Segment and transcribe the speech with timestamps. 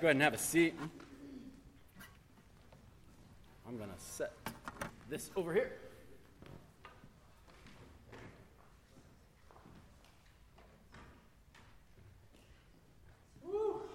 [0.00, 0.74] go ahead and have a seat.
[3.68, 4.32] I'm going to set
[5.10, 5.72] this over here.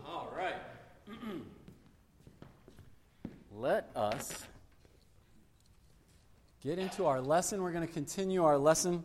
[0.06, 0.54] All right.
[3.52, 4.46] Let us
[6.64, 7.64] get into our lesson.
[7.64, 9.04] We're going to continue our lesson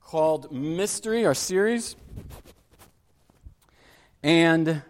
[0.00, 1.94] called Mystery, our series.
[4.24, 4.82] And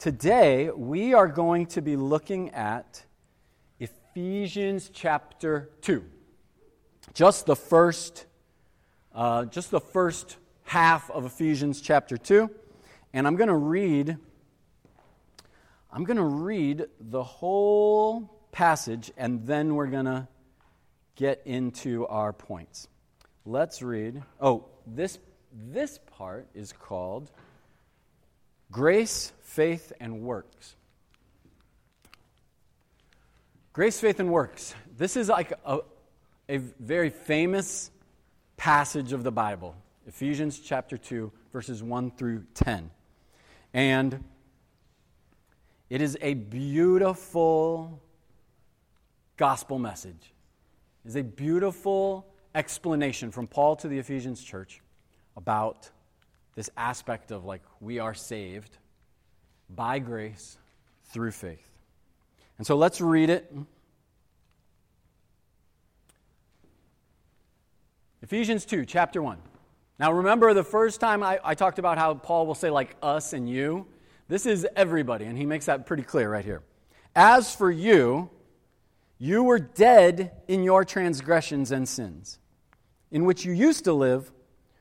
[0.00, 3.04] today we are going to be looking at
[3.78, 6.02] Ephesians chapter 2.
[7.12, 8.24] Just the first,
[9.14, 12.48] uh, just the first half of Ephesians chapter 2.
[13.12, 14.16] And I'm going to read,
[15.92, 20.26] I'm going to read the whole passage and then we're going to
[21.14, 22.88] get into our points.
[23.44, 24.22] Let's read.
[24.40, 25.18] Oh, this,
[25.52, 27.30] this part is called
[28.70, 30.76] Grace, Faith, and Works.
[33.72, 34.74] Grace, Faith, and Works.
[34.96, 35.80] This is like a,
[36.48, 37.90] a very famous
[38.56, 39.74] passage of the Bible
[40.06, 42.90] Ephesians chapter 2, verses 1 through 10.
[43.72, 44.24] And
[45.88, 48.00] it is a beautiful
[49.36, 50.32] gospel message.
[51.04, 54.80] It is a beautiful explanation from Paul to the Ephesians church
[55.36, 55.90] about
[56.54, 58.78] this aspect of like we are saved
[59.68, 60.58] by grace
[61.04, 61.66] through faith.
[62.58, 63.52] And so let's read it.
[68.22, 69.38] Ephesians 2, chapter 1.
[69.98, 73.32] Now remember the first time I, I talked about how Paul will say, like us
[73.32, 73.86] and you.
[74.28, 76.62] This is everybody, and he makes that pretty clear right here.
[77.16, 78.30] As for you,
[79.18, 82.38] you were dead in your transgressions and sins,
[83.10, 84.30] in which you used to live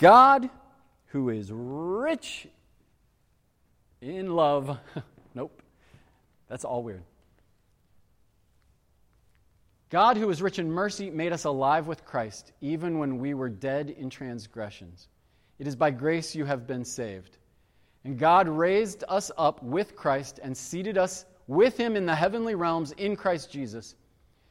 [0.00, 0.48] God,
[1.08, 2.48] who is rich
[4.00, 4.78] in love,
[5.34, 5.60] nope,
[6.48, 7.02] that's all weird.
[9.90, 13.50] God, who is rich in mercy, made us alive with Christ, even when we were
[13.50, 15.08] dead in transgressions.
[15.58, 17.36] It is by grace you have been saved.
[18.04, 22.54] And God raised us up with Christ and seated us with him in the heavenly
[22.54, 23.96] realms in Christ Jesus,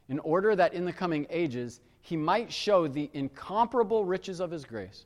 [0.09, 4.63] in order that in the coming ages he might show the incomparable riches of his
[4.63, 5.05] grace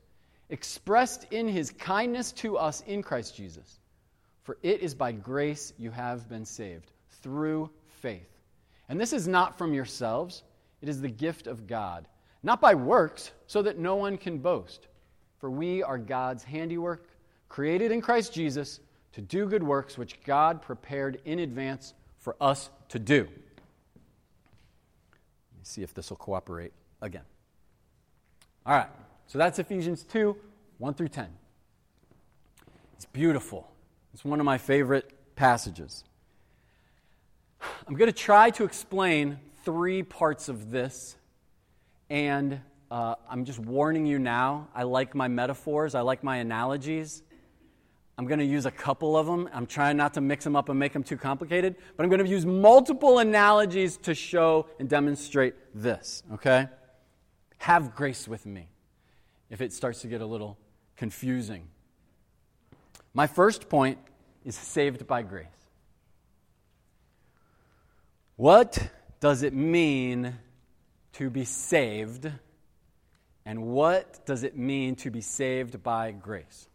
[0.50, 3.80] expressed in his kindness to us in Christ Jesus.
[4.44, 7.70] For it is by grace you have been saved, through
[8.02, 8.30] faith.
[8.90, 10.44] And this is not from yourselves,
[10.82, 12.08] it is the gift of God,
[12.44, 14.88] not by works, so that no one can boast.
[15.40, 17.08] For we are God's handiwork,
[17.48, 18.82] created in Christ Jesus
[19.14, 23.22] to do good works which God prepared in advance for us to do.
[23.22, 23.30] Let
[25.60, 27.24] me see if this will cooperate again.
[28.66, 28.90] All right.
[29.28, 30.36] So that's Ephesians 2
[30.78, 31.28] 1 through 10.
[32.96, 33.70] It's beautiful.
[34.14, 36.04] It's one of my favorite passages.
[37.88, 41.16] I'm going to try to explain three parts of this,
[42.10, 42.60] and
[42.92, 44.68] uh, I'm just warning you now.
[44.76, 47.24] I like my metaphors, I like my analogies.
[48.18, 49.50] I'm going to use a couple of them.
[49.52, 52.24] I'm trying not to mix them up and make them too complicated, but I'm going
[52.24, 56.68] to use multiple analogies to show and demonstrate this, okay?
[57.58, 58.68] Have grace with me
[59.50, 60.58] if it starts to get a little
[60.98, 61.68] confusing.
[63.14, 63.98] My first point
[64.44, 65.48] is saved by grace.
[68.36, 68.90] What
[69.20, 70.36] does it mean
[71.14, 72.32] to be saved?
[73.46, 76.68] And what does it mean to be saved by grace?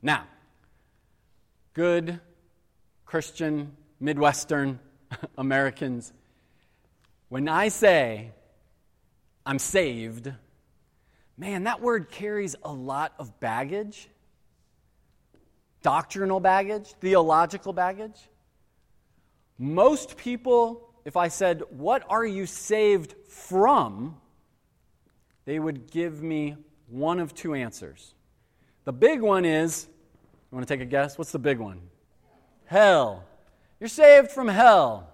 [0.00, 0.24] Now,
[1.74, 2.20] good
[3.04, 4.80] Christian, Midwestern
[5.38, 6.12] Americans,
[7.28, 8.30] when I say
[9.44, 10.32] I'm saved,
[11.36, 14.08] Man, that word carries a lot of baggage
[15.84, 18.18] doctrinal baggage, theological baggage.
[19.58, 24.16] Most people, if I said, What are you saved from?
[25.46, 26.56] they would give me
[26.88, 28.14] one of two answers.
[28.84, 29.86] The big one is
[30.50, 31.18] you want to take a guess?
[31.18, 31.82] What's the big one?
[32.64, 33.24] Hell.
[33.78, 35.10] You're saved from hell.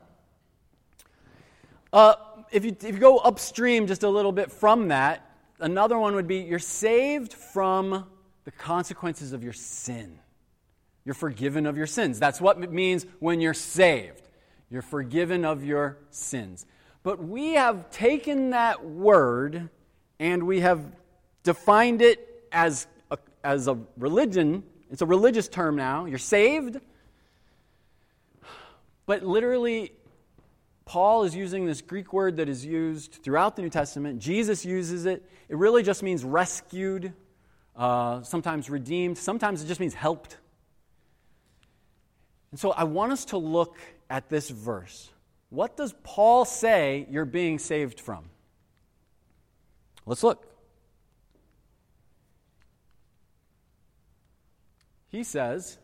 [1.92, 2.14] Uh,
[2.52, 5.29] if, you, if you go upstream just a little bit from that,
[5.60, 8.06] Another one would be you're saved from
[8.44, 10.18] the consequences of your sin.
[11.04, 12.18] You're forgiven of your sins.
[12.18, 14.22] That's what it means when you're saved.
[14.70, 16.66] You're forgiven of your sins.
[17.02, 19.70] But we have taken that word
[20.18, 20.84] and we have
[21.42, 24.62] defined it as a, as a religion.
[24.90, 26.04] It's a religious term now.
[26.04, 26.78] You're saved.
[29.06, 29.92] But literally,
[30.90, 34.18] Paul is using this Greek word that is used throughout the New Testament.
[34.18, 35.24] Jesus uses it.
[35.48, 37.12] It really just means rescued,
[37.76, 40.38] uh, sometimes redeemed, sometimes it just means helped.
[42.50, 43.76] And so I want us to look
[44.10, 45.12] at this verse.
[45.50, 48.24] What does Paul say you're being saved from?
[50.06, 50.44] Let's look.
[55.08, 55.78] He says,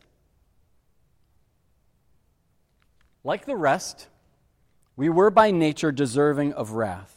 [3.22, 4.08] Like the rest,
[4.96, 7.16] we were by nature deserving of wrath.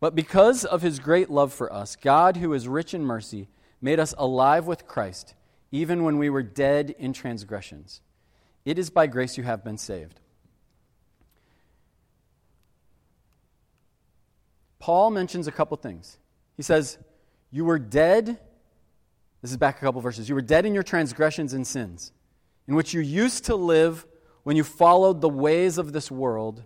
[0.00, 3.48] But because of his great love for us, God, who is rich in mercy,
[3.80, 5.34] made us alive with Christ,
[5.70, 8.00] even when we were dead in transgressions.
[8.64, 10.20] It is by grace you have been saved.
[14.78, 16.18] Paul mentions a couple things.
[16.56, 16.98] He says,
[17.50, 18.38] You were dead.
[19.42, 20.28] This is back a couple verses.
[20.28, 22.12] You were dead in your transgressions and sins,
[22.66, 24.06] in which you used to live
[24.42, 26.64] when you followed the ways of this world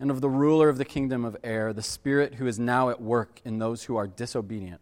[0.00, 3.00] and of the ruler of the kingdom of air, the Spirit who is now at
[3.00, 4.80] work in those who are disobedient.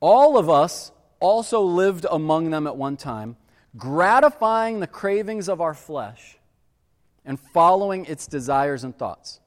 [0.00, 3.36] All of us also lived among them at one time,
[3.76, 6.38] gratifying the cravings of our flesh
[7.24, 9.40] and following its desires and thoughts.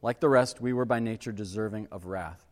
[0.00, 2.44] Like the rest, we were by nature deserving of wrath.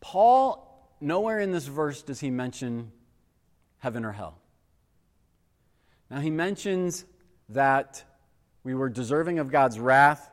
[0.00, 2.90] Paul, nowhere in this verse does he mention
[3.78, 4.38] heaven or hell.
[6.10, 7.04] Now, he mentions
[7.50, 8.04] that
[8.64, 10.30] we were deserving of God's wrath.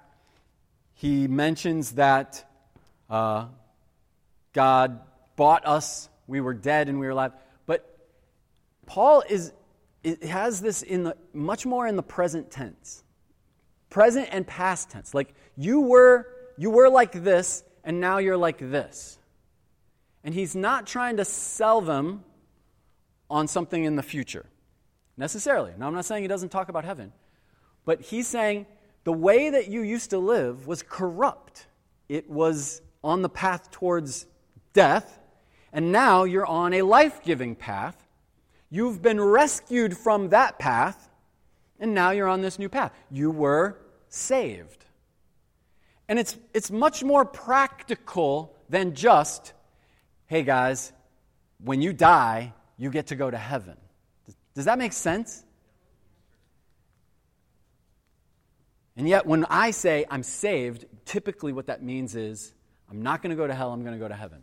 [0.94, 2.46] He mentions that
[3.10, 3.46] uh,
[4.54, 5.00] God
[5.36, 7.31] bought us, we were dead and we were alive.
[7.66, 7.98] But
[8.86, 9.54] Paul is,
[10.24, 13.04] has this in the, much more in the present tense.
[13.90, 15.14] Present and past tense.
[15.14, 16.28] Like you were,
[16.58, 19.18] you were like this, and now you're like this.
[20.24, 22.24] And he's not trying to sell them
[23.30, 24.46] on something in the future
[25.18, 25.74] necessarily.
[25.78, 27.12] Now, I'm not saying he doesn't talk about heaven,
[27.86, 28.66] but he's saying
[29.04, 31.68] the way that you used to live was corrupt.
[32.08, 34.26] It was on the path towards
[34.74, 35.20] death,
[35.72, 38.08] and now you're on a life giving path.
[38.70, 41.10] You've been rescued from that path,
[41.80, 42.92] and now you're on this new path.
[43.10, 43.78] You were
[44.10, 44.86] saved.
[46.08, 49.54] And it's, it's much more practical than just,
[50.28, 50.92] hey guys,
[51.64, 53.78] when you die, you get to go to heaven.
[54.56, 55.44] Does that make sense?
[59.00, 62.54] And yet, when I say I'm saved, typically what that means is
[62.92, 64.42] I'm not going to go to hell, I'm going to go to heaven.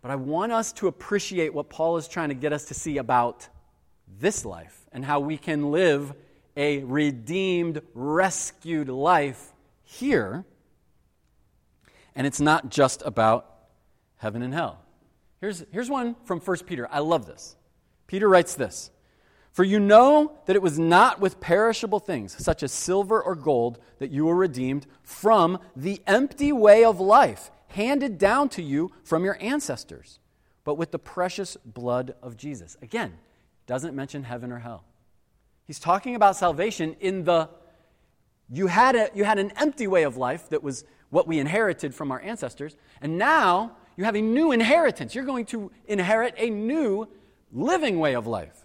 [0.00, 2.96] But I want us to appreciate what Paul is trying to get us to see
[2.96, 3.46] about
[4.18, 6.14] this life and how we can live
[6.56, 9.52] a redeemed, rescued life
[9.84, 10.46] here.
[12.14, 13.54] And it's not just about
[14.16, 14.80] heaven and hell.
[15.42, 16.88] Here's, here's one from 1 Peter.
[16.90, 17.54] I love this.
[18.06, 18.90] Peter writes this
[19.52, 23.78] for you know that it was not with perishable things, such as silver or gold,
[23.98, 29.24] that you were redeemed from the empty way of life handed down to you from
[29.24, 30.18] your ancestors,
[30.64, 32.76] but with the precious blood of Jesus.
[32.82, 33.14] Again,
[33.66, 34.84] doesn't mention heaven or hell.
[35.66, 37.48] He's talking about salvation in the
[38.50, 41.94] you had, a, you had an empty way of life that was what we inherited
[41.94, 45.14] from our ancestors, and now you have a new inheritance.
[45.14, 47.08] You're going to inherit a new
[47.50, 48.61] living way of life.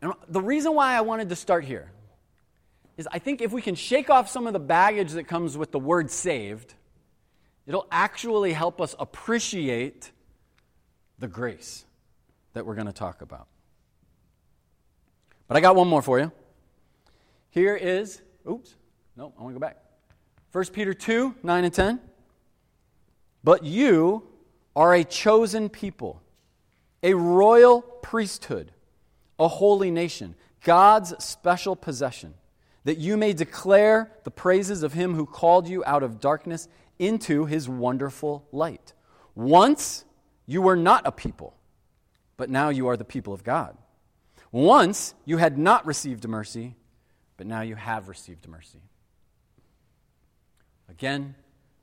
[0.00, 1.90] And the reason why I wanted to start here
[2.96, 5.72] is I think if we can shake off some of the baggage that comes with
[5.72, 6.74] the word saved,
[7.66, 10.10] it'll actually help us appreciate
[11.18, 11.84] the grace
[12.52, 13.46] that we're going to talk about.
[15.46, 16.30] But I got one more for you.
[17.50, 18.74] Here is, oops,
[19.16, 19.78] no, I want to go back.
[20.52, 22.00] 1 Peter 2 9 and 10.
[23.44, 24.24] But you
[24.76, 26.22] are a chosen people,
[27.02, 28.72] a royal priesthood
[29.38, 32.34] a holy nation, God's special possession,
[32.84, 36.68] that you may declare the praises of him who called you out of darkness
[36.98, 38.92] into his wonderful light.
[39.34, 40.04] Once
[40.46, 41.54] you were not a people,
[42.36, 43.76] but now you are the people of God.
[44.50, 46.74] Once you had not received mercy,
[47.36, 48.80] but now you have received mercy.
[50.88, 51.34] Again,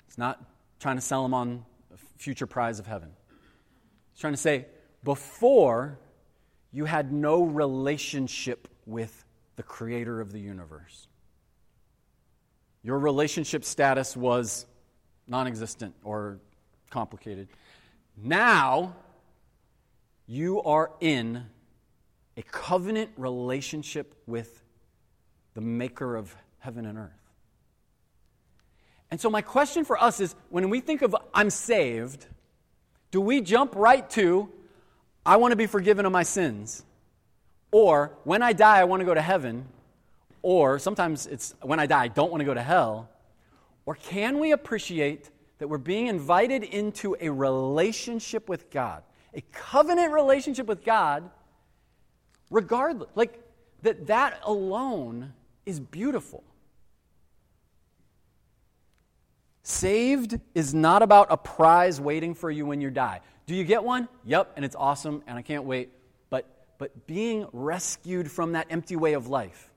[0.07, 0.43] it's not
[0.79, 3.09] trying to sell them on a future prize of heaven.
[4.11, 4.65] It's trying to say,
[5.03, 5.99] before
[6.75, 9.23] you had no relationship with
[9.55, 11.07] the creator of the universe.
[12.83, 14.65] Your relationship status was
[15.25, 16.37] non existent or
[16.89, 17.47] complicated.
[18.21, 18.93] Now,
[20.27, 21.45] you are in
[22.35, 24.61] a covenant relationship with
[25.53, 27.31] the maker of heaven and earth.
[29.09, 32.27] And so, my question for us is when we think of I'm saved,
[33.11, 34.49] do we jump right to,
[35.25, 36.83] I want to be forgiven of my sins?
[37.71, 39.65] Or, when I die, I want to go to heaven?
[40.41, 43.09] Or, sometimes it's when I die, I don't want to go to hell?
[43.85, 49.03] Or can we appreciate that we're being invited into a relationship with God,
[49.33, 51.29] a covenant relationship with God,
[52.51, 53.09] regardless?
[53.15, 53.41] Like,
[53.81, 55.33] that that alone
[55.65, 56.43] is beautiful.
[59.63, 63.21] Saved is not about a prize waiting for you when you die.
[63.45, 64.07] Do you get one?
[64.25, 65.89] Yep, and it's awesome, and I can't wait.
[66.29, 66.45] But,
[66.77, 69.71] but being rescued from that empty way of life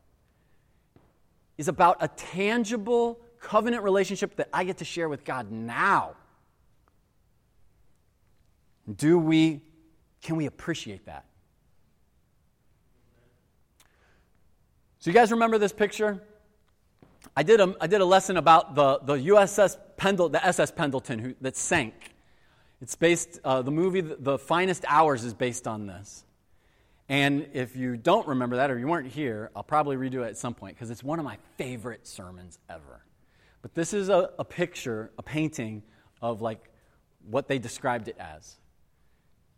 [1.59, 6.15] is about a tangible covenant relationship that I get to share with God now.
[8.97, 9.61] Do we,
[10.23, 11.27] can we appreciate that?
[15.01, 16.23] So, you guys remember this picture?
[17.37, 21.19] I did a, I did a lesson about the, the USS Pendle, the SS Pendleton
[21.19, 21.95] who, that sank.
[22.81, 26.25] It's based, uh, the movie The Finest Hours is based on this.
[27.09, 30.39] And if you don't remember that or you weren't here, I'll probably redo it at
[30.39, 33.03] some point because it's one of my favorite sermons ever.
[33.63, 35.83] But this is a, a picture, a painting
[36.21, 36.71] of like
[37.29, 38.57] what they described it as.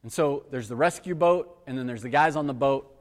[0.03, 2.97] And so there's the rescue boat, and then there's the guys on the boat.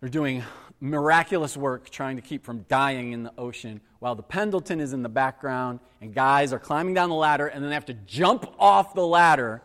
[0.00, 0.42] They're doing
[0.80, 5.04] miraculous work trying to keep from dying in the ocean while the Pendleton is in
[5.04, 8.52] the background, and guys are climbing down the ladder, and then they have to jump
[8.58, 9.62] off the ladder.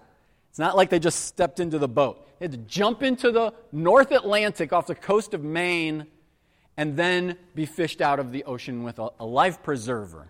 [0.51, 2.24] It's not like they just stepped into the boat.
[2.38, 6.06] They had to jump into the North Atlantic off the coast of Maine
[6.77, 10.29] and then be fished out of the ocean with a, a life preserver.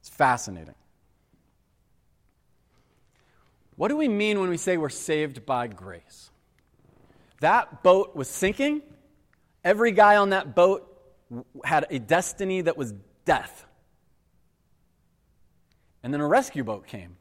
[0.00, 0.74] It's fascinating.
[3.76, 6.30] What do we mean when we say we're saved by grace?
[7.40, 8.82] That boat was sinking.
[9.64, 10.90] Every guy on that boat
[11.64, 12.92] had a destiny that was
[13.24, 13.66] death.
[16.02, 17.16] And then a rescue boat came.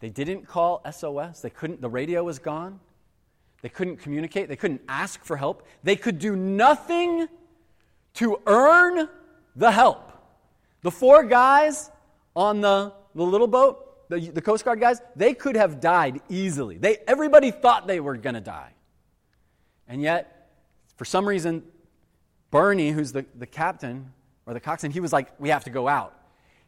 [0.00, 1.40] They didn't call SOS.
[1.40, 2.80] They couldn't, the radio was gone.
[3.62, 4.48] They couldn't communicate.
[4.48, 5.66] They couldn't ask for help.
[5.82, 7.28] They could do nothing
[8.14, 9.08] to earn
[9.54, 10.12] the help.
[10.82, 11.90] The four guys
[12.34, 16.78] on the, the little boat, the, the Coast Guard guys, they could have died easily.
[16.78, 18.72] They, everybody thought they were going to die.
[19.86, 20.50] And yet,
[20.96, 21.62] for some reason,
[22.50, 24.12] Bernie, who's the, the captain
[24.46, 26.16] or the coxswain, he was like, we have to go out.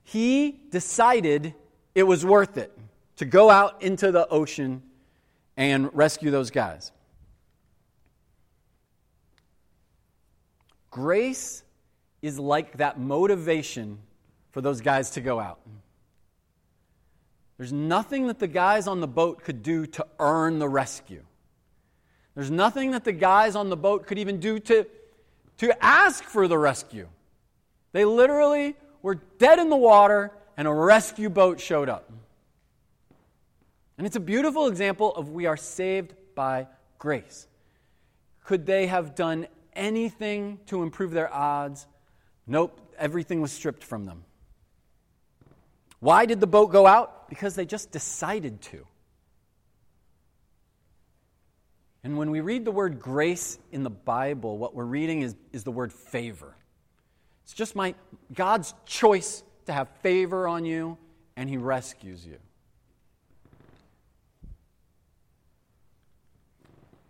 [0.05, 1.55] He decided
[1.95, 2.77] it was worth it
[3.17, 4.83] to go out into the ocean
[5.57, 6.93] and rescue those guys.
[10.91, 11.63] Grace
[12.21, 13.99] is like that motivation
[14.51, 15.61] for those guys to go out.
[17.57, 21.23] There's nothing that the guys on the boat could do to earn the rescue.
[22.35, 24.87] There's nothing that the guys on the boat could even do to,
[25.59, 27.09] to ask for the rescue.
[27.93, 32.11] They literally were dead in the water, and a rescue boat showed up.
[33.99, 36.67] And it's a beautiful example of we are saved by
[36.99, 37.47] grace.
[38.45, 41.87] Could they have done anything to improve their odds?
[42.47, 44.25] Nope, everything was stripped from them.
[46.01, 47.29] Why did the boat go out?
[47.29, 48.87] Because they just decided to.
[52.03, 55.63] And when we read the word grace in the Bible, what we're reading is, is
[55.63, 56.57] the word favor.
[57.45, 57.95] It's just my
[58.33, 60.99] God's choice to have favor on you,
[61.37, 62.39] and He rescues you.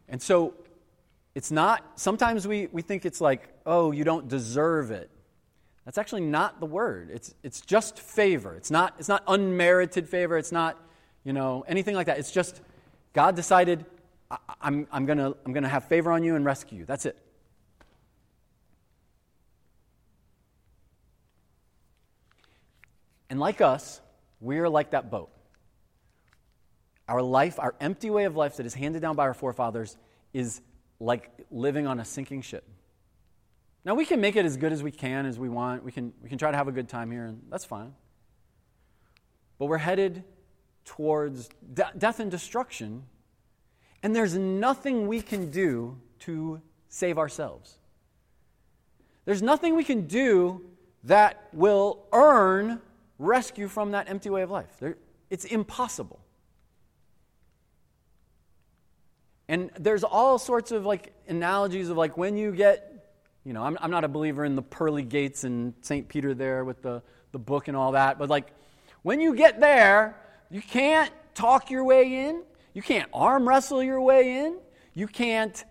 [0.09, 0.55] And so
[1.35, 5.11] it's not, sometimes we, we think it's like, oh, you don't deserve it.
[5.87, 7.11] That's actually not the word.
[7.11, 8.55] It's, it's just favor.
[8.55, 10.37] It's not, it's not unmerited favor.
[10.37, 10.79] It's not,
[11.25, 12.19] you know, anything like that.
[12.19, 12.61] It's just
[13.15, 13.87] God decided,
[14.31, 16.85] I, I'm, I'm going to I'm to have favor on you and rescue you.
[16.85, 17.17] That's it.
[23.33, 24.03] And like us,
[24.43, 25.31] we're like that boat.
[27.09, 29.97] Our life, our empty way of life that is handed down by our forefathers,
[30.35, 30.61] is
[31.01, 32.69] like living on a sinking ship.
[33.87, 35.83] Now, we can make it as good as we can, as we want.
[35.83, 37.95] We can, we can try to have a good time here, and that's fine.
[39.59, 40.25] But we're headed
[40.85, 43.05] towards de- death and destruction,
[44.03, 46.61] and there's nothing we can do to
[46.91, 47.79] save ourselves.
[49.25, 50.67] There's nothing we can do
[51.05, 52.83] that will earn
[53.19, 54.71] rescue from that empty way of life.
[54.81, 54.97] There,
[55.31, 56.21] it's impossible.
[59.49, 63.15] And there's all sorts of like analogies of like when you get,
[63.45, 66.09] you know, I'm, I'm not a believer in the pearly gates and St.
[66.09, 67.03] Peter there with the,
[67.33, 68.53] the book and all that, but like
[69.03, 70.17] when you get there,
[70.51, 72.43] you can't talk your way in.
[72.75, 74.59] you can't arm wrestle your way in.
[74.95, 75.65] You can't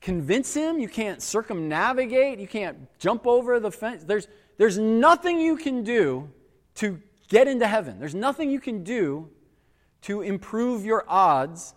[0.00, 0.78] convince him.
[0.78, 2.38] You can't circumnavigate.
[2.38, 4.04] You can't jump over the fence.
[4.04, 6.30] There's, there's nothing you can do
[6.78, 7.98] to get into heaven.
[7.98, 9.28] There's nothing you can do
[10.02, 11.74] to improve your odds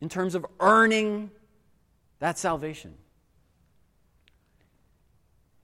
[0.00, 1.30] in terms of earning
[2.20, 2.94] that salvation.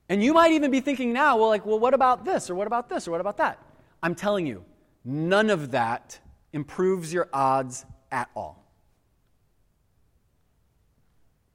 [0.09, 2.67] And you might even be thinking now, well, like, well, what about this, or what
[2.67, 3.59] about this, or what about that?
[4.03, 4.65] I'm telling you,
[5.05, 6.19] none of that
[6.51, 8.65] improves your odds at all.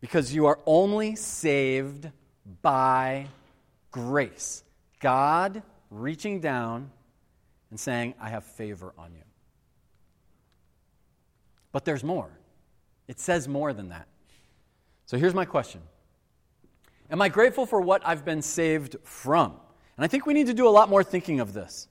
[0.01, 2.09] Because you are only saved
[2.63, 3.27] by
[3.91, 4.65] grace.
[5.01, 6.91] God reaching down
[7.71, 9.23] and saying, I have favor on you.
[11.73, 12.31] But there's more.
[13.09, 14.09] It says more than that.
[15.07, 15.83] So here's my question
[17.11, 19.53] Am I grateful for what I've been saved from?
[19.97, 21.89] And I think we need to do a lot more thinking of this.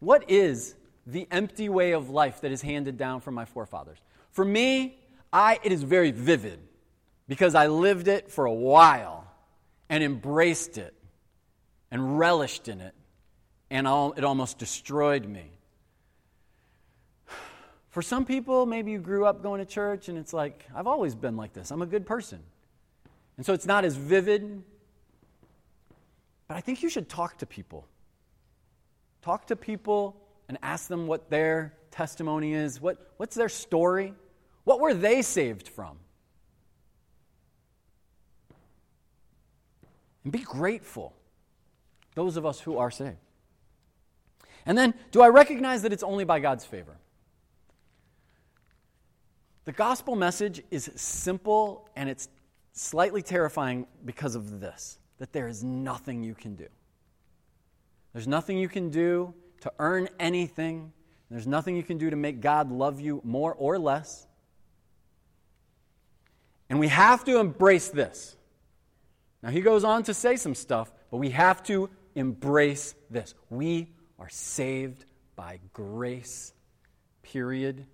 [0.00, 0.74] What is
[1.06, 3.98] the empty way of life that is handed down from my forefathers?
[4.30, 4.98] For me,
[5.32, 6.60] I, it is very vivid
[7.28, 9.26] because I lived it for a while
[9.88, 10.94] and embraced it
[11.90, 12.94] and relished in it,
[13.70, 15.50] and it almost destroyed me.
[17.90, 21.14] For some people, maybe you grew up going to church and it's like, I've always
[21.14, 21.70] been like this.
[21.70, 22.40] I'm a good person.
[23.36, 24.62] And so it's not as vivid.
[26.48, 27.86] But I think you should talk to people.
[29.22, 30.16] Talk to people
[30.48, 32.80] and ask them what their testimony is.
[32.80, 34.14] What, what's their story?
[34.64, 35.98] What were they saved from?
[40.24, 41.14] And be grateful,
[42.18, 43.16] those of us who are saved.
[44.66, 46.96] And then, do I recognize that it's only by God's favor?
[49.66, 52.28] The gospel message is simple and it's
[52.72, 56.66] slightly terrifying because of this that there is nothing you can do.
[58.12, 60.92] There's nothing you can do to earn anything.
[61.30, 64.26] There's nothing you can do to make God love you more or less.
[66.68, 68.34] And we have to embrace this.
[69.40, 71.88] Now, he goes on to say some stuff, but we have to
[72.18, 73.34] embrace this.
[73.48, 75.04] We are saved
[75.36, 76.52] by grace,
[77.22, 77.86] period.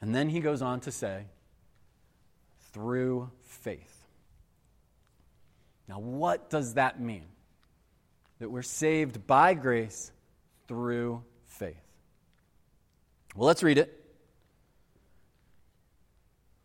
[0.00, 1.26] And then he goes on to say,
[2.72, 4.04] through faith.
[5.86, 7.26] Now, what does that mean?
[8.40, 10.10] That we're saved by grace
[10.66, 11.76] through faith.
[13.36, 14.01] Well, let's read it.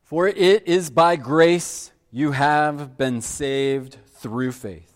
[0.08, 4.94] For it is by grace you have been saved through faith.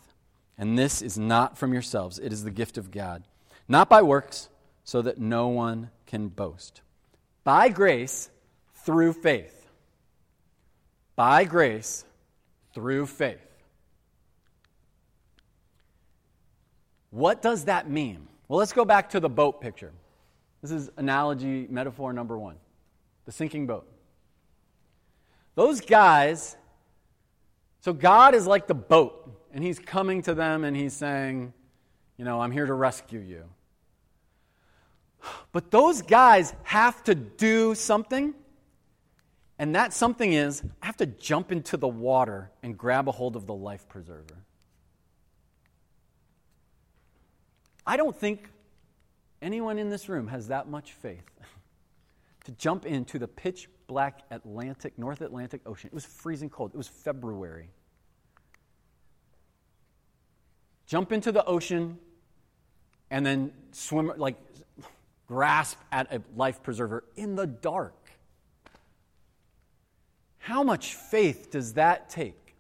[0.58, 3.24] And this is not from yourselves, it is the gift of God,
[3.68, 4.48] not by works,
[4.86, 6.80] so that no one can boast.
[7.44, 8.30] By grace,
[8.86, 9.70] through faith.
[11.18, 12.06] By grace,
[12.74, 13.46] through faith.
[17.10, 18.30] What does that mean?
[18.48, 19.92] Well, let's go back to the boat picture.
[20.62, 22.56] This is analogy metaphor number one
[23.26, 23.91] the sinking boat.
[25.56, 26.56] Those guys,
[27.82, 31.54] so God is like the boat, and He's coming to them and He's saying,
[32.18, 33.44] You know, I'm here to rescue you.
[35.52, 38.34] But those guys have to do something.
[39.60, 43.36] And that something is, I have to jump into the water and grab a hold
[43.36, 44.38] of the life preserver.
[47.86, 48.50] I don't think
[49.42, 51.30] anyone in this room has that much faith
[52.46, 55.88] to jump into the pitch black Atlantic, North Atlantic Ocean.
[55.88, 56.72] It was freezing cold.
[56.74, 57.70] It was February.
[60.88, 61.98] Jump into the ocean
[63.10, 64.36] and then swim, like,
[65.28, 67.96] grasp at a life preserver in the dark.
[70.40, 72.56] How much faith does that take?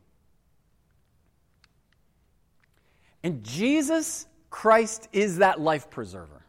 [3.23, 6.45] And Jesus Christ is that life preserver.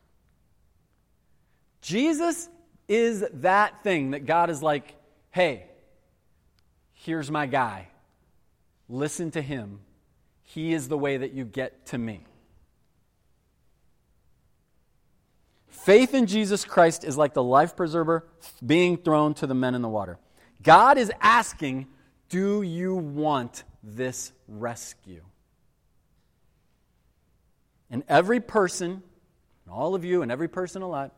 [1.80, 2.48] Jesus
[2.88, 4.94] is that thing that God is like,
[5.30, 5.66] hey,
[6.92, 7.88] here's my guy.
[8.88, 9.80] Listen to him.
[10.42, 12.26] He is the way that you get to me.
[15.68, 18.26] Faith in Jesus Christ is like the life preserver
[18.64, 20.18] being thrown to the men in the water.
[20.62, 21.88] God is asking,
[22.28, 25.22] Do you want this rescue?
[27.90, 29.02] And every person,
[29.70, 31.10] all of you and every person alive,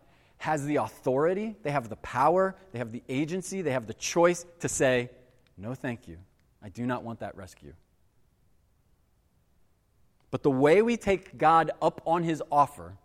[0.45, 4.45] has the authority, they have the power, they have the agency, they have the choice
[4.61, 5.09] to say,
[5.57, 6.19] No, thank you.
[6.63, 7.73] I do not want that rescue.
[10.31, 12.99] But the way we take God up on his offer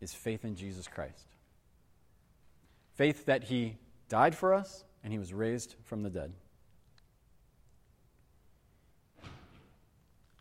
[0.00, 1.26] is faith in Jesus Christ.
[2.94, 3.76] Faith that he
[4.08, 6.32] died for us and he was raised from the dead.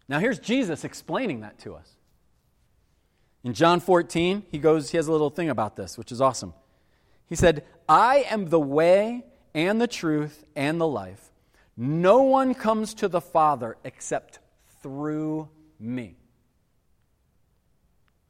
[0.07, 1.89] Now, here's Jesus explaining that to us.
[3.43, 6.53] In John 14, he goes, he has a little thing about this, which is awesome.
[7.27, 11.31] He said, I am the way and the truth and the life.
[11.75, 14.39] No one comes to the Father except
[14.81, 16.15] through me.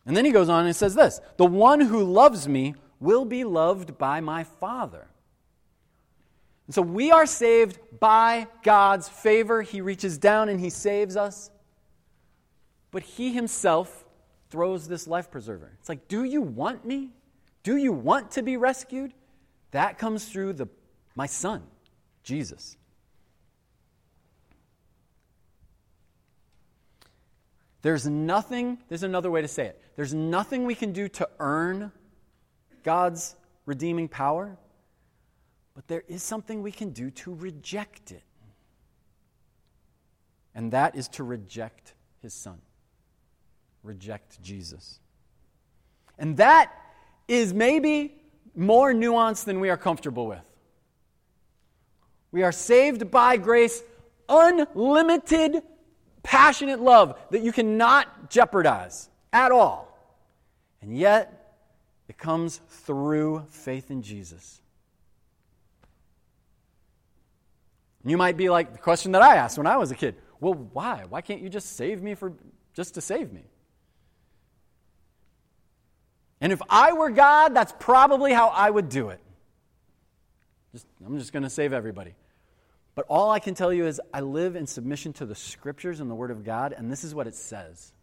[0.06, 3.44] And then he goes on and says this The one who loves me will be
[3.44, 5.08] loved by my Father.
[6.68, 9.62] And so we are saved by God's favor.
[9.62, 11.52] He reaches down and he saves us.
[12.92, 14.03] But he himself
[14.54, 15.72] throws this life preserver.
[15.80, 17.10] It's like, do you want me?
[17.64, 19.12] Do you want to be rescued?
[19.72, 20.68] That comes through the,
[21.16, 21.64] my son,
[22.22, 22.78] Jesus.
[27.82, 29.82] There's nothing, there's another way to say it.
[29.96, 31.92] There's nothing we can do to earn
[32.84, 33.36] God's
[33.66, 34.56] redeeming power,
[35.74, 38.22] but there is something we can do to reject it.
[40.54, 42.62] And that is to reject his son,
[43.84, 45.00] reject Jesus.
[46.18, 46.72] And that
[47.28, 48.16] is maybe
[48.56, 50.44] more nuanced than we are comfortable with.
[52.32, 53.84] We are saved by grace,
[54.28, 55.62] unlimited,
[56.24, 59.90] passionate love that you cannot jeopardize at all.
[60.82, 61.58] And yet,
[62.08, 64.62] it comes through faith in Jesus.
[68.06, 70.56] You might be like the question that I asked when I was a kid well,
[70.74, 71.06] why?
[71.08, 72.34] Why can't you just save me for
[72.74, 73.46] just to save me?
[76.44, 79.22] And if I were God, that's probably how I would do it.
[80.74, 82.16] Just, I'm just going to save everybody.
[82.96, 86.12] But all I can tell you is I live in submission to the scriptures and
[86.12, 87.94] the Word of God, and this is what it says.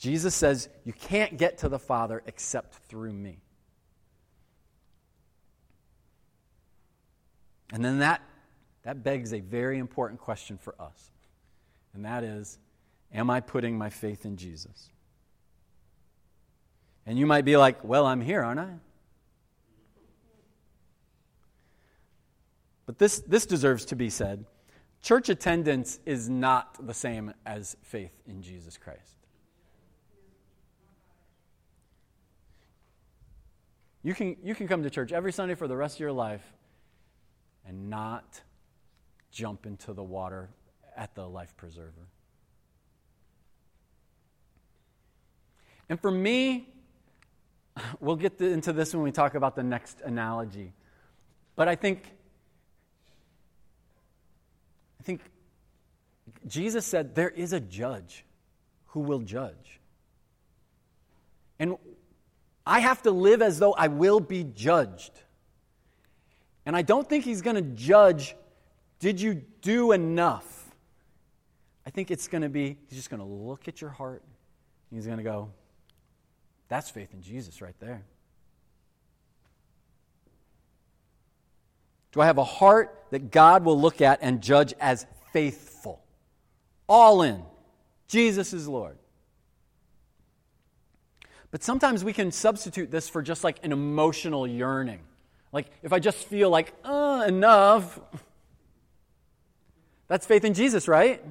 [0.00, 3.42] Jesus says, You can't get to the Father except through me.
[7.70, 8.22] And then that,
[8.82, 11.10] that begs a very important question for us.
[11.92, 12.58] And that is
[13.12, 14.88] Am I putting my faith in Jesus?
[17.08, 18.68] And you might be like, Well, I'm here, aren't I?
[22.84, 24.44] But this, this deserves to be said.
[25.00, 29.16] Church attendance is not the same as faith in Jesus Christ.
[34.02, 36.44] You can, you can come to church every Sunday for the rest of your life
[37.66, 38.42] and not
[39.30, 40.50] jump into the water
[40.94, 42.08] at the life preserver.
[45.88, 46.68] And for me,
[48.00, 50.72] we'll get into this when we talk about the next analogy.
[51.56, 52.04] But I think
[55.00, 55.20] I think
[56.46, 58.24] Jesus said there is a judge
[58.86, 59.80] who will judge.
[61.58, 61.76] And
[62.66, 65.12] I have to live as though I will be judged.
[66.66, 68.36] And I don't think he's going to judge,
[68.98, 70.66] did you do enough?
[71.86, 74.22] I think it's going to be, he's just going to look at your heart.
[74.92, 75.50] he's going to go,
[76.68, 78.02] that's faith in Jesus right there.
[82.12, 86.02] Do I have a heart that God will look at and judge as faithful?
[86.88, 87.42] All in.
[88.06, 88.96] Jesus is Lord.
[91.50, 95.00] But sometimes we can substitute this for just like an emotional yearning.
[95.52, 97.98] Like, if I just feel like, uh, enough,
[100.06, 101.22] that's faith in Jesus, right?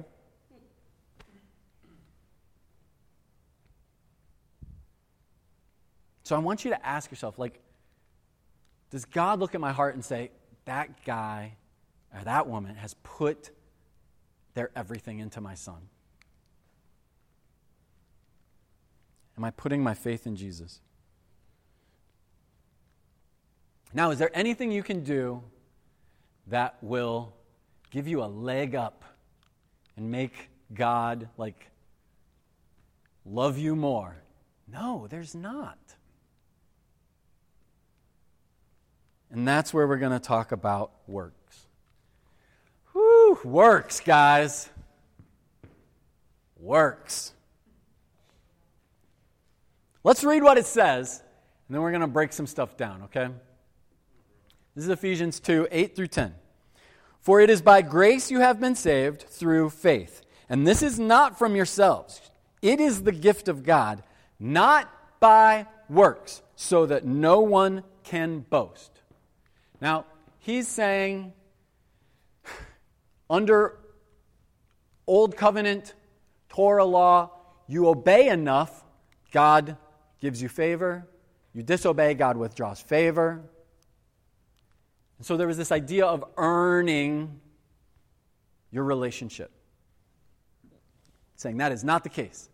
[6.28, 7.58] So I want you to ask yourself, like,
[8.90, 10.30] does God look at my heart and say,
[10.66, 11.56] that guy
[12.14, 13.48] or that woman has put
[14.52, 15.88] their everything into my son?
[19.38, 20.82] Am I putting my faith in Jesus?
[23.94, 25.42] Now, is there anything you can do
[26.48, 27.32] that will
[27.90, 29.02] give you a leg up
[29.96, 31.70] and make God like
[33.24, 34.14] love you more?
[34.70, 35.78] No, there's not.
[39.30, 41.66] And that's where we're going to talk about works.
[42.92, 44.70] Whew, works, guys.
[46.58, 47.32] Works.
[50.02, 51.22] Let's read what it says,
[51.68, 53.28] and then we're going to break some stuff down, okay?
[54.74, 56.34] This is Ephesians 2 8 through 10.
[57.20, 60.22] For it is by grace you have been saved through faith.
[60.48, 62.22] And this is not from yourselves,
[62.62, 64.02] it is the gift of God,
[64.40, 68.97] not by works, so that no one can boast.
[69.80, 70.06] Now,
[70.38, 71.32] he's saying
[73.30, 73.78] under
[75.06, 75.94] Old Covenant
[76.48, 77.30] Torah law,
[77.66, 78.84] you obey enough,
[79.30, 79.76] God
[80.20, 81.06] gives you favor.
[81.54, 83.42] You disobey, God withdraws favor.
[85.18, 87.40] And so there was this idea of earning
[88.70, 89.50] your relationship.
[91.36, 92.48] saying that is not the case.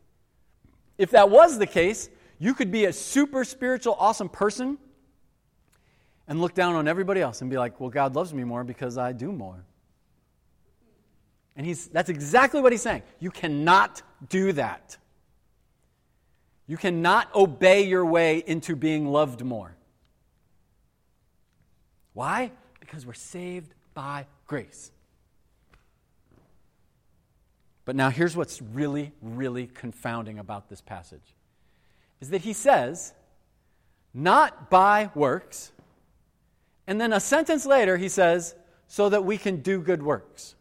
[0.97, 2.09] If that was the case,
[2.39, 4.79] you could be a super spiritual, awesome person
[6.27, 8.97] and look down on everybody else and be like, well, God loves me more because
[8.97, 9.65] I do more.
[11.57, 13.03] And he's, that's exactly what he's saying.
[13.21, 14.97] You cannot do that.
[16.67, 19.77] You cannot obey your way into being loved more.
[22.15, 22.53] Why?
[22.81, 24.91] Because we're saved by grace.
[27.85, 31.35] But now here's what's really, really confounding about this passage
[32.21, 33.13] is that he says,
[34.15, 35.73] not by works,
[36.87, 38.55] and then a sentence later he says,
[38.87, 40.55] so that we can do good works.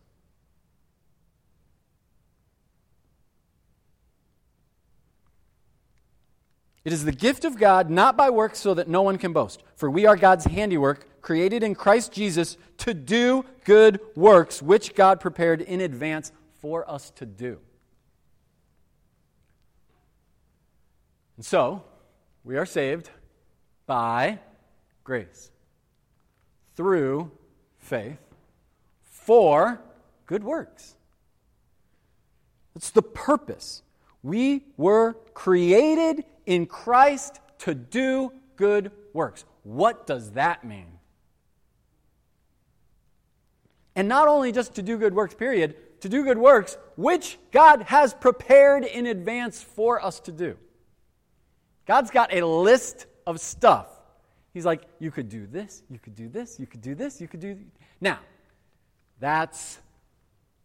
[6.85, 9.63] It is the gift of God, not by works, so that no one can boast.
[9.75, 15.21] For we are God's handiwork, created in Christ Jesus to do good works, which God
[15.21, 17.59] prepared in advance for us to do.
[21.37, 21.83] And so,
[22.43, 23.09] we are saved
[23.85, 24.39] by
[25.05, 25.51] grace,
[26.75, 27.31] through
[27.79, 28.19] faith,
[29.03, 29.81] for
[30.25, 30.95] good works.
[32.73, 33.83] That's the purpose.
[34.23, 39.45] We were created in Christ to do good works.
[39.63, 40.87] What does that mean?
[43.95, 47.83] And not only just to do good works, period, to do good works, which God
[47.83, 50.57] has prepared in advance for us to do.
[51.85, 53.87] God's got a list of stuff.
[54.53, 57.27] He's like, you could do this, you could do this, you could do this, you
[57.27, 57.57] could do.
[57.99, 58.19] Now,
[59.19, 59.79] that's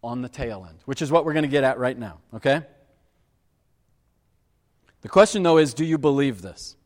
[0.03, 2.63] on the tail end, which is what we're going to get at right now, okay?
[5.01, 6.77] The question, though, is do you believe this?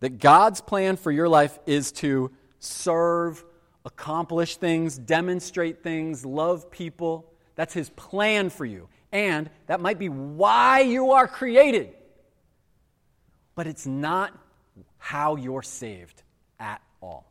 [0.00, 3.42] That God's plan for your life is to serve,
[3.86, 7.32] accomplish things, demonstrate things, love people.
[7.54, 8.88] That's His plan for you.
[9.12, 11.94] And that might be why you are created.
[13.54, 14.38] But it's not
[14.98, 16.22] how you're saved
[16.60, 17.26] at all.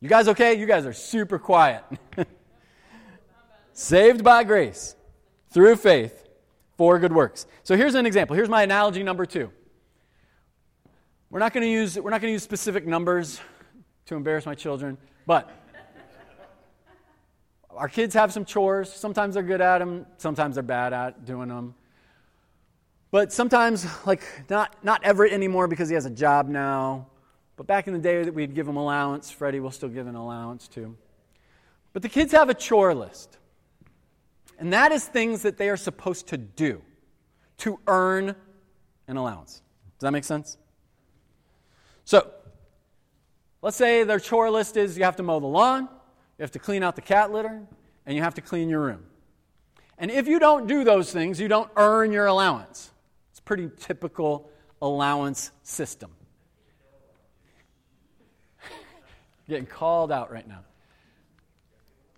[0.00, 0.54] You guys okay?
[0.54, 1.84] You guys are super quiet.
[3.72, 4.94] saved by grace
[5.50, 6.28] through faith
[6.76, 7.46] for good works.
[7.62, 8.36] So here's an example.
[8.36, 9.50] Here's my analogy number two.
[11.30, 13.40] We're not going to use we're not going to use specific numbers
[14.06, 15.50] to embarrass my children, but
[17.70, 18.92] our kids have some chores.
[18.92, 21.74] Sometimes they're good at them, sometimes they're bad at doing them.
[23.10, 27.06] But sometimes, like not not Everett anymore because he has a job now.
[27.56, 30.14] But back in the day that we'd give him allowance, Freddie will still give an
[30.14, 30.96] allowance too.
[31.92, 33.36] But the kids have a chore list.
[34.58, 36.82] And that is things that they are supposed to do
[37.58, 38.34] to earn
[39.08, 39.62] an allowance.
[39.98, 40.56] Does that make sense?
[42.04, 42.30] So,
[43.62, 45.82] let's say their chore list is you have to mow the lawn,
[46.38, 47.62] you have to clean out the cat litter,
[48.06, 49.04] and you have to clean your room.
[49.98, 52.89] And if you don't do those things, you don't earn your allowance.
[53.50, 54.48] Pretty typical
[54.80, 56.12] allowance system.
[59.48, 60.60] Getting called out right now.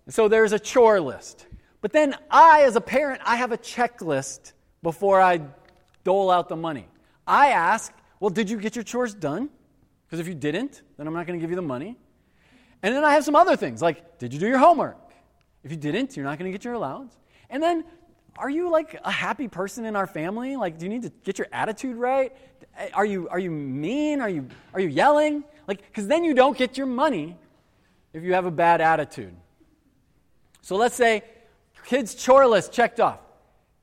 [0.09, 1.47] So there's a chore list.
[1.81, 5.41] But then I, as a parent, I have a checklist before I
[6.03, 6.85] dole out the money.
[7.25, 9.49] I ask, well, did you get your chores done?
[10.05, 11.97] Because if you didn't, then I'm not going to give you the money.
[12.83, 14.99] And then I have some other things, like, did you do your homework?
[15.63, 17.17] If you didn't, you're not going to get your allowance.
[17.49, 17.85] And then,
[18.37, 20.55] are you like a happy person in our family?
[20.55, 22.35] Like, do you need to get your attitude right?
[22.93, 24.21] Are you, are you mean?
[24.21, 25.43] Are you, are you yelling?
[25.67, 27.37] Like, because then you don't get your money
[28.13, 29.35] if you have a bad attitude.
[30.61, 31.23] So let's say
[31.85, 33.19] Kids' chore list checked off.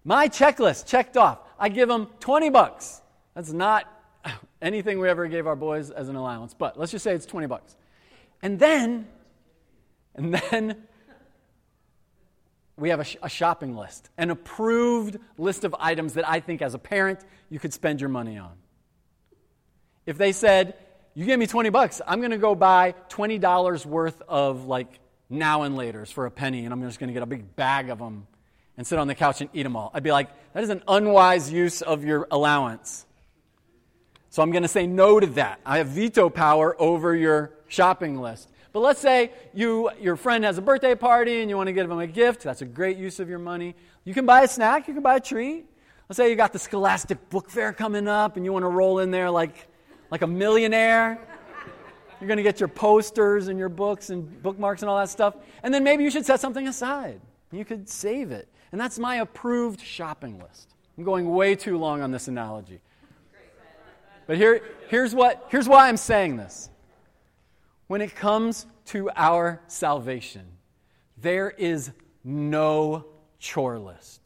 [0.05, 1.39] My checklist checked off.
[1.59, 3.03] I give them 20 bucks.
[3.35, 3.87] That's not
[4.63, 7.47] anything we ever gave our boys as an allowance, but let's just say it's 20
[7.47, 7.77] bucks.
[8.43, 9.07] And then,
[10.15, 10.77] and then
[12.81, 16.63] we have a, sh- a, shopping list, an approved list of items that I think
[16.63, 18.53] as a parent you could spend your money on.
[20.07, 20.75] If they said,
[21.15, 25.63] you give me 20 bucks, I'm going to go buy $20 worth of like now
[25.63, 27.99] and laters for a penny, and I'm just going to get a big bag of
[27.99, 28.27] them
[28.77, 29.91] and sit on the couch and eat them all.
[29.93, 33.05] I'd be like, that is an unwise use of your allowance.
[34.31, 35.61] So I'm going to say no to that.
[35.67, 38.49] I have veto power over your shopping list.
[38.73, 41.89] But let's say you, your friend has a birthday party and you want to give
[41.89, 42.43] them a gift.
[42.43, 43.75] That's a great use of your money.
[44.05, 45.67] You can buy a snack, you can buy a treat.
[46.09, 48.99] Let's say you got the Scholastic Book Fair coming up and you want to roll
[48.99, 49.69] in there like,
[50.11, 51.19] like a millionaire.
[52.21, 55.37] You're going to get your posters and your books and bookmarks and all that stuff.
[55.63, 57.21] And then maybe you should set something aside.
[57.51, 58.49] You could save it.
[58.73, 60.75] And that's my approved shopping list.
[60.99, 62.81] I'm going way too long on this analogy.
[64.27, 66.71] But here, here's, what, here's why I'm saying this.
[67.91, 70.47] When it comes to our salvation,
[71.17, 71.91] there is
[72.23, 73.07] no
[73.41, 74.21] chore list.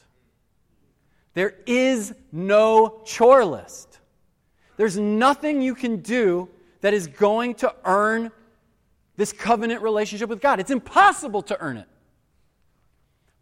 [1.32, 4.00] There is no chore list.
[4.76, 6.50] There's nothing you can do
[6.82, 8.32] that is going to earn
[9.16, 10.60] this covenant relationship with God.
[10.60, 11.88] It's impossible to earn it.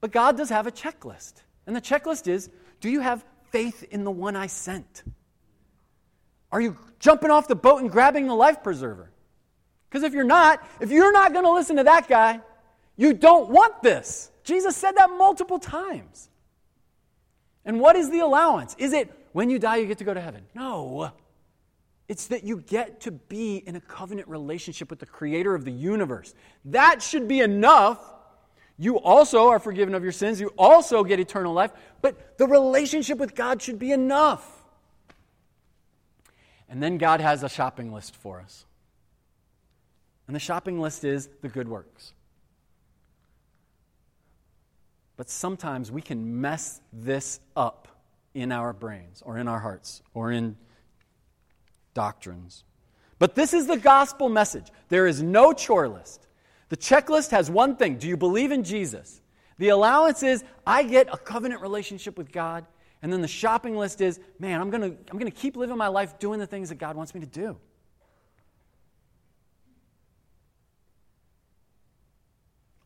[0.01, 1.43] But God does have a checklist.
[1.67, 2.49] And the checklist is
[2.81, 5.03] do you have faith in the one I sent?
[6.53, 9.12] Are you jumping off the boat and grabbing the life preserver?
[9.93, 12.41] Because if you're not, if you're not going to listen to that guy,
[12.97, 14.31] you don't want this.
[14.43, 16.31] Jesus said that multiple times.
[17.67, 18.75] And what is the allowance?
[18.79, 20.45] Is it when you die, you get to go to heaven?
[20.55, 21.13] No.
[22.09, 25.71] It's that you get to be in a covenant relationship with the creator of the
[25.71, 26.35] universe.
[26.65, 28.03] That should be enough.
[28.79, 30.41] You also are forgiven of your sins.
[30.41, 31.71] You also get eternal life.
[32.01, 34.63] But the relationship with God should be enough.
[36.67, 38.65] And then God has a shopping list for us.
[40.33, 42.15] And the shopping list is the good works.
[45.19, 47.87] But sometimes we can mess this up
[48.33, 50.57] in our brains or in our hearts or in
[51.93, 52.65] doctrines.
[53.19, 54.69] But this is the gospel message.
[54.89, 56.27] There is no chore list.
[56.71, 59.21] The checklist has one thing Do you believe in Jesus?
[59.59, 62.65] The allowance is I get a covenant relationship with God.
[63.03, 65.77] And then the shopping list is man, I'm going to I'm going to keep living
[65.77, 67.59] my life doing the things that God wants me to do.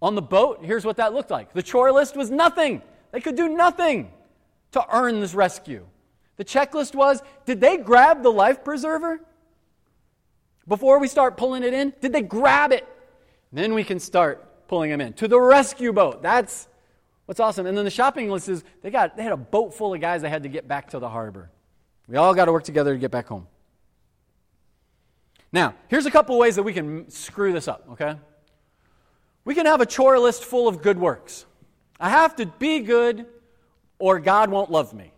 [0.02, 1.52] On the boat, here's what that looked like.
[1.52, 2.82] The chore list was nothing.
[3.12, 4.12] They could do nothing
[4.72, 5.86] to earn this rescue.
[6.36, 9.20] The checklist was did they grab the life preserver?
[10.68, 12.86] Before we start pulling it in, did they grab it?
[13.52, 16.22] Then we can start pulling them in to the rescue boat.
[16.22, 16.68] That's
[17.24, 17.66] what's awesome.
[17.66, 20.22] And then the shopping list is they got they had a boat full of guys
[20.22, 21.50] that had to get back to the harbor.
[22.08, 23.46] We all got to work together to get back home.
[25.52, 28.16] Now, here's a couple ways that we can screw this up, okay?
[29.46, 31.46] We can have a chore list full of good works.
[32.00, 33.26] I have to be good
[33.98, 35.12] or God won't love me.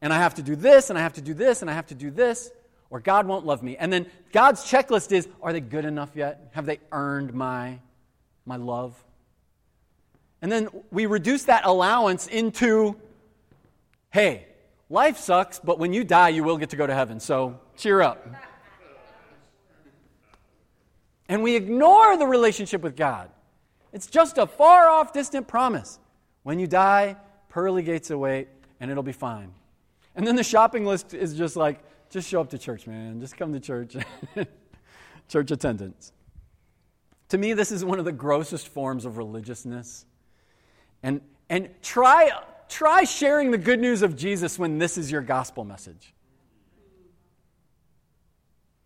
[0.00, 1.86] And I have to do this, and I have to do this, and I have
[1.86, 2.52] to do this,
[2.88, 3.76] or God won't love me.
[3.76, 6.50] And then God's checklist is are they good enough yet?
[6.52, 7.80] Have they earned my,
[8.46, 8.94] my love?
[10.40, 12.94] And then we reduce that allowance into
[14.10, 14.46] hey,
[14.88, 17.20] life sucks, but when you die, you will get to go to heaven.
[17.20, 18.24] So cheer up
[21.28, 23.30] and we ignore the relationship with God.
[23.92, 25.98] It's just a far off, distant promise.
[26.42, 27.16] When you die,
[27.48, 28.48] pearly gates await,
[28.80, 29.52] and it'll be fine.
[30.14, 33.20] And then the shopping list is just like, just show up to church, man.
[33.20, 33.96] Just come to church.
[35.28, 36.12] church attendance.
[37.28, 40.06] To me, this is one of the grossest forms of religiousness.
[41.02, 42.30] And, and try,
[42.68, 46.14] try sharing the good news of Jesus when this is your gospel message.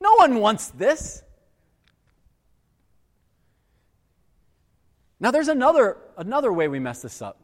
[0.00, 1.22] No one wants this.
[5.22, 7.38] Now, there's another, another way we mess this up,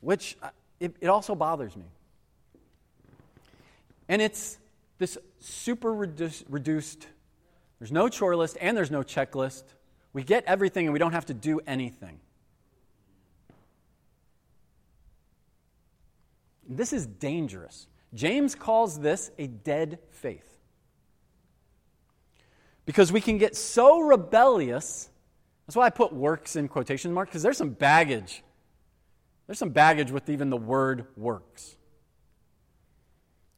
[0.00, 1.86] which uh, it, it also bothers me.
[4.08, 4.56] And it's
[4.98, 7.08] this super reduce, reduced,
[7.80, 9.64] there's no chore list and there's no checklist.
[10.12, 12.20] We get everything and we don't have to do anything.
[16.68, 17.88] This is dangerous.
[18.14, 20.53] James calls this a dead faith.
[22.86, 25.08] Because we can get so rebellious.
[25.66, 28.42] That's why I put works in quotation marks, because there's some baggage.
[29.46, 31.76] There's some baggage with even the word works.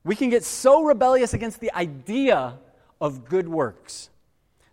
[0.05, 2.59] We can get so rebellious against the idea
[3.01, 4.11] of good works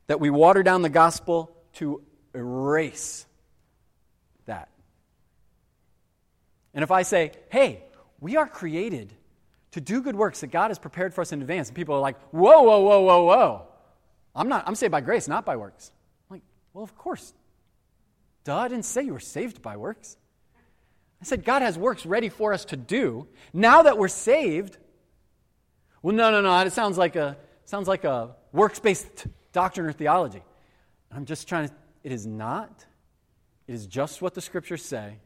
[0.08, 2.02] that we water down the gospel to
[2.36, 3.26] erase
[4.46, 4.70] that.
[6.74, 7.84] And if I say, hey,
[8.20, 9.12] we are created
[9.72, 12.02] to do good works that God has prepared for us in advance, and people are
[12.02, 13.68] like, whoa, whoa, whoa, whoa, whoa.
[14.36, 15.92] I'm not, I'm saved by grace, not by works.
[16.30, 16.44] I'm like,
[16.74, 17.34] well, of course.
[18.44, 20.18] Duh, I didn't say you were saved by works.
[21.22, 23.28] I said God has works ready for us to do.
[23.54, 24.78] Now that we're saved,
[26.02, 26.60] well, no, no, no.
[26.60, 30.44] It sounds like a sounds like a works-based doctrine or theology.
[31.10, 31.74] I'm just trying to.
[32.04, 32.86] It is not.
[33.68, 35.20] It is just what the scriptures say.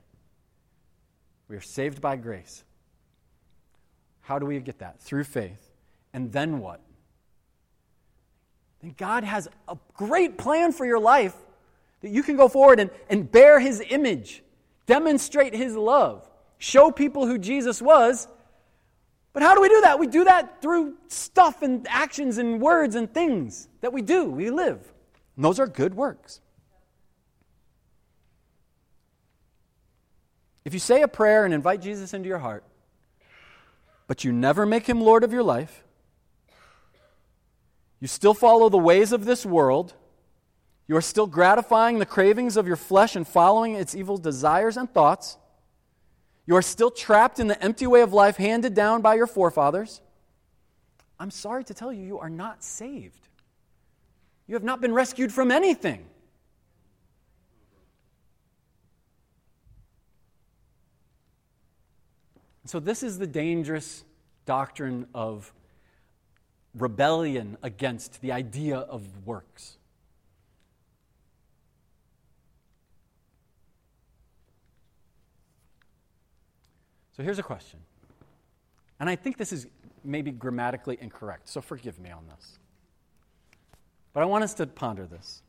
[1.48, 2.64] We are saved by grace.
[4.22, 5.00] How do we get that?
[5.00, 5.72] Through faith.
[6.14, 6.82] And then what?
[8.82, 11.36] Then God has a great plan for your life
[12.02, 14.44] that you can go forward and, and bear His image,
[14.86, 18.28] demonstrate His love, show people who Jesus was.
[19.34, 20.00] But how do we do that?
[20.00, 24.50] We do that through stuff and actions and words and things that we do, we
[24.50, 24.80] live.
[25.36, 26.42] And those are good works.
[30.66, 32.66] If you say a prayer and invite Jesus into your heart,
[34.08, 35.86] but you never make him Lord of your life,
[38.00, 39.94] you still follow the ways of this world.
[40.88, 44.92] You are still gratifying the cravings of your flesh and following its evil desires and
[44.92, 45.38] thoughts.
[46.46, 50.02] You are still trapped in the empty way of life handed down by your forefathers.
[51.20, 53.28] I'm sorry to tell you, you are not saved.
[54.48, 56.06] You have not been rescued from anything.
[62.66, 64.04] So, this is the dangerous
[64.46, 65.54] doctrine of
[66.78, 69.78] rebellion against the idea of works.
[77.16, 77.80] So here's a question.
[79.00, 79.68] And I think this is
[80.04, 82.60] maybe grammatically incorrect, so forgive me on this.
[84.14, 85.42] But I want us to ponder this.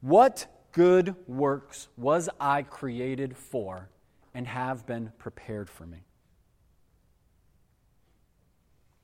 [0.00, 3.88] What good works was I created for
[4.34, 5.98] and have been prepared for me?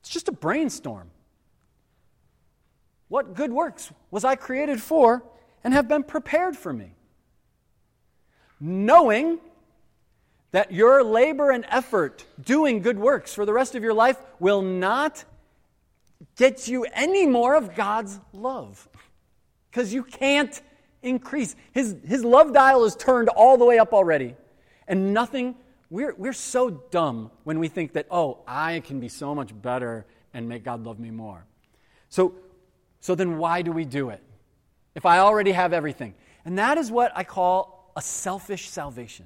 [0.01, 1.09] It's just a brainstorm.
[3.07, 5.23] What good works was I created for
[5.63, 6.93] and have been prepared for me?
[8.59, 9.39] Knowing
[10.51, 14.61] that your labor and effort doing good works for the rest of your life will
[14.61, 15.23] not
[16.35, 18.87] get you any more of God's love.
[19.69, 20.61] Because you can't
[21.01, 21.55] increase.
[21.73, 24.35] His, his love dial is turned all the way up already.
[24.87, 25.55] And nothing,
[25.89, 30.05] we're, we're so dumb when we think that, oh, I can be so much better
[30.33, 31.45] and make God love me more.
[32.09, 32.35] So,
[32.99, 34.21] so then why do we do it?
[34.95, 36.15] If I already have everything.
[36.45, 39.25] And that is what I call a selfish salvation.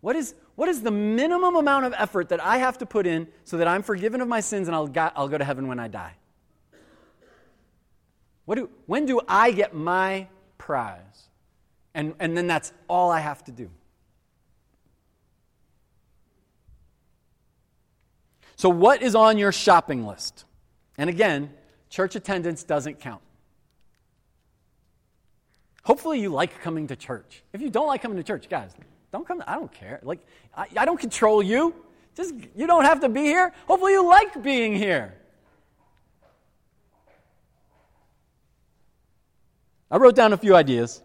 [0.00, 3.28] What is, what is the minimum amount of effort that I have to put in
[3.44, 5.78] so that I'm forgiven of my sins and I'll, got, I'll go to heaven when
[5.78, 6.14] I die?
[8.44, 10.26] What do, when do I get my
[10.58, 10.98] prize?
[11.94, 13.70] And, and then that's all I have to do.
[18.56, 20.44] So, what is on your shopping list?
[20.98, 21.52] And again,
[21.88, 23.22] church attendance doesn't count.
[25.84, 27.42] Hopefully, you like coming to church.
[27.52, 28.70] If you don't like coming to church, guys,
[29.10, 29.42] don't come.
[29.46, 30.00] I don't care.
[30.02, 30.20] Like,
[30.56, 31.74] I, I don't control you.
[32.14, 33.52] Just, you don't have to be here.
[33.66, 35.14] Hopefully, you like being here.
[39.90, 41.02] I wrote down a few ideas.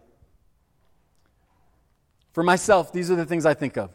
[2.32, 3.90] For myself, these are the things I think of.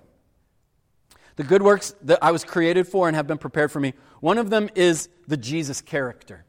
[1.36, 3.94] The good works that I was created for and have been prepared for me.
[4.20, 6.46] One of them is the Jesus character.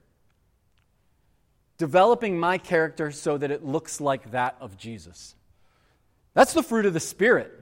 [1.78, 5.34] Developing my character so that it looks like that of Jesus.
[6.34, 7.52] That's the fruit of the Spirit,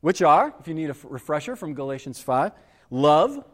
[0.00, 2.52] which are, if you need a refresher from Galatians 5,
[2.90, 3.44] love,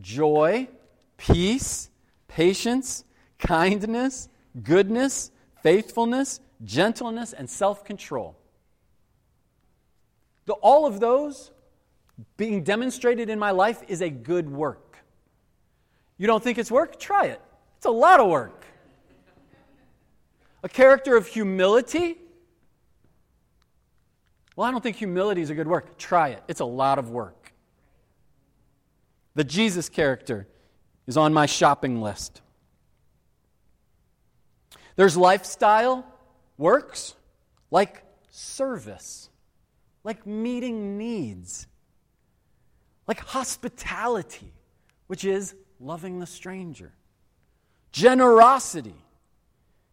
[0.00, 0.68] joy,
[1.16, 1.90] peace,
[2.28, 3.04] patience,
[3.38, 4.28] kindness,
[4.62, 5.30] goodness,
[5.62, 8.36] faithfulness, gentleness, and self control.
[10.62, 11.50] All of those
[12.36, 14.98] being demonstrated in my life is a good work.
[16.16, 16.98] You don't think it's work?
[16.98, 17.40] Try it.
[17.76, 18.64] It's a lot of work.
[20.62, 22.18] A character of humility
[24.58, 25.96] well, I don't think humility is a good work.
[25.98, 27.52] Try it, it's a lot of work.
[29.36, 30.48] The Jesus character
[31.06, 32.42] is on my shopping list.
[34.96, 36.04] There's lifestyle
[36.56, 37.14] works
[37.70, 39.30] like service,
[40.02, 41.68] like meeting needs,
[43.08, 44.52] like hospitality,
[45.06, 46.92] which is loving the stranger,
[47.90, 48.94] generosity,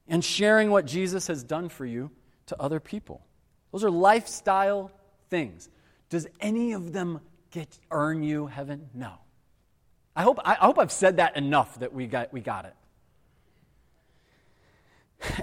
[0.07, 2.11] and sharing what Jesus has done for you
[2.47, 3.25] to other people.
[3.71, 4.91] Those are lifestyle
[5.29, 5.69] things.
[6.09, 8.89] Does any of them get earn you heaven?
[8.93, 9.13] No.
[10.15, 12.75] I hope, I hope I've said that enough that we got, we got it.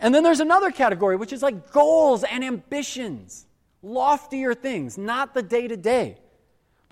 [0.00, 3.46] And then there's another category, which is like goals and ambitions,
[3.82, 6.18] loftier things, not the day to day.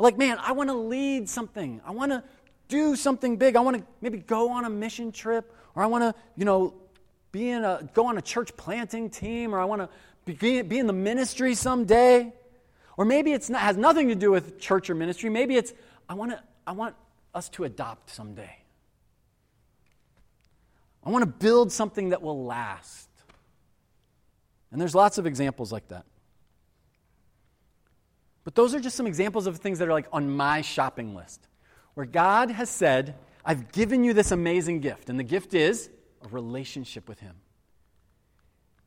[0.01, 1.83] But like, man, I want to lead something.
[1.85, 2.25] I want to
[2.69, 3.55] do something big.
[3.55, 6.73] I want to maybe go on a mission trip, or I want to, you know,
[7.33, 9.91] be in a go on a church planting team, or I want to
[10.25, 12.33] be, be in the ministry someday.
[12.97, 15.29] Or maybe it has nothing to do with church or ministry.
[15.29, 15.75] Maybe it's,
[16.09, 16.95] I, wanna, I want
[17.35, 18.57] us to adopt someday.
[21.05, 23.11] I want to build something that will last.
[24.73, 26.07] And there's lots of examples like that.
[28.51, 31.47] But those are just some examples of things that are like on my shopping list,
[31.95, 35.09] where God has said, I've given you this amazing gift.
[35.09, 35.89] And the gift is
[36.25, 37.37] a relationship with Him.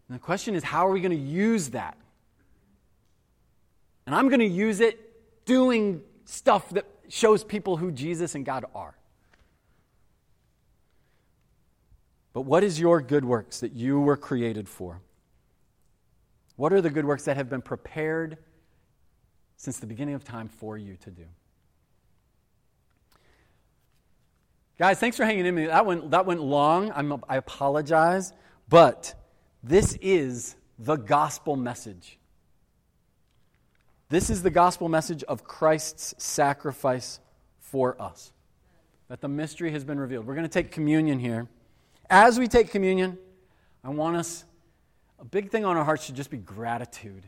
[0.09, 1.97] And the question is, how are we going to use that?
[4.05, 8.66] And I'm going to use it doing stuff that shows people who Jesus and God
[8.76, 8.97] are.
[12.34, 14.99] But what is your good works that you were created for?
[16.57, 18.39] What are the good works that have been prepared
[19.64, 21.24] since the beginning of time for you to do?
[24.78, 25.68] Guys, thanks for hanging in me.
[25.68, 26.91] That went, that went long.
[26.93, 28.34] I'm, I apologize.
[28.68, 29.16] But
[29.64, 32.20] This is the gospel message.
[34.09, 37.22] This is the gospel message of Christ's sacrifice
[37.61, 38.34] for us.
[39.07, 40.28] That the mystery has been revealed.
[40.28, 41.47] We're going to take communion here.
[42.09, 43.18] As we take communion,
[43.82, 44.43] I want us,
[45.20, 47.24] a big thing on our hearts should just be gratitude.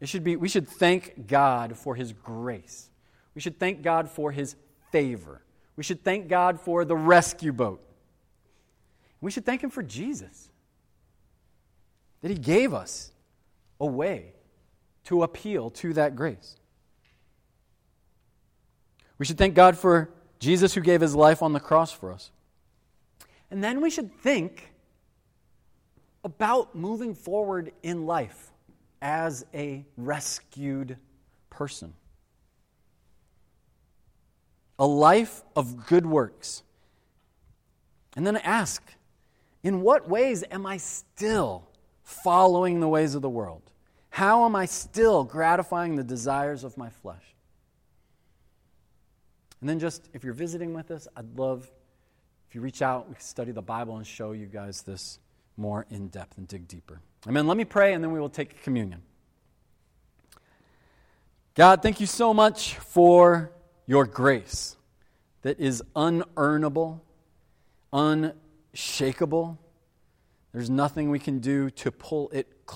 [0.00, 2.88] It should be, we should thank God for His grace.
[3.34, 4.56] We should thank God for His
[4.92, 5.42] favor.
[5.76, 7.82] We should thank God for the rescue boat.
[9.20, 10.48] We should thank Him for Jesus,
[12.20, 13.10] that He gave us
[13.80, 14.32] a way
[15.04, 16.56] to appeal to that grace.
[19.18, 22.30] We should thank God for Jesus who gave His life on the cross for us.
[23.50, 24.72] And then we should think
[26.22, 28.50] about moving forward in life
[29.00, 30.96] as a rescued
[31.50, 31.94] person.
[34.78, 36.62] A life of good works.
[38.16, 38.82] And then ask,
[39.62, 41.68] in what ways am I still
[42.02, 43.62] following the ways of the world?
[44.10, 47.22] How am I still gratifying the desires of my flesh?
[49.60, 51.68] And then, just if you're visiting with us, I'd love
[52.48, 55.18] if you reach out, we study the Bible and show you guys this
[55.58, 57.00] more in depth and dig deeper.
[57.26, 57.46] Amen.
[57.46, 59.02] Let me pray and then we will take communion.
[61.54, 63.50] God, thank you so much for
[63.84, 64.76] your grace
[65.42, 67.00] that is unearnable,
[67.92, 69.58] unshakable.
[70.52, 72.66] There's nothing we can do to pull it